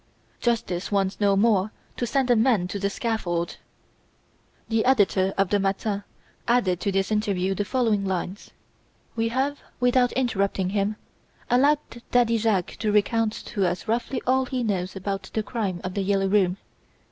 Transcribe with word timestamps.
Justice 0.39 0.91
wants 0.91 1.19
no 1.19 1.35
more 1.35 1.71
to 1.95 2.07
send 2.07 2.31
a 2.31 2.35
man 2.35 2.67
to 2.69 2.79
the 2.79 2.89
scaffold!'" 2.89 3.57
The 4.67 4.83
editor 4.83 5.31
of 5.37 5.49
the 5.49 5.59
"Matin" 5.59 6.03
added 6.47 6.79
to 6.79 6.91
this 6.91 7.11
interview 7.11 7.53
the 7.53 7.65
following 7.65 8.03
lines: 8.03 8.49
"We 9.15 9.27
have, 9.27 9.59
without 9.79 10.11
interrupting 10.13 10.69
him, 10.71 10.95
allowed 11.51 12.01
Daddy 12.09 12.37
Jacques 12.39 12.77
to 12.79 12.91
recount 12.91 13.33
to 13.53 13.63
us 13.67 13.87
roughly 13.87 14.23
all 14.25 14.47
he 14.47 14.63
knows 14.63 14.95
about 14.95 15.29
the 15.35 15.43
crime 15.43 15.79
of 15.83 15.93
"The 15.93 16.01
Yellow 16.01 16.27
Room". 16.29 16.57